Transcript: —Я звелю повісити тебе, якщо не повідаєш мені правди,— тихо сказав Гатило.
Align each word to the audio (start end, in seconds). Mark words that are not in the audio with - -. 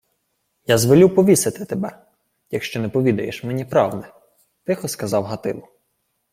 —Я 0.67 0.77
звелю 0.77 1.09
повісити 1.09 1.65
тебе, 1.65 2.05
якщо 2.51 2.79
не 2.79 2.89
повідаєш 2.89 3.43
мені 3.43 3.65
правди,— 3.65 4.07
тихо 4.63 4.87
сказав 4.87 5.23
Гатило. 5.23 5.67